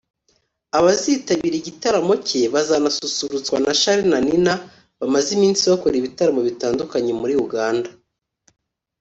[0.77, 4.53] Abazitabira igitaramo cye bazanasusurutswa na Charly na Nina
[4.99, 7.89] bamaze iminsi bakora ibitaramo bitandukanye muri Uganda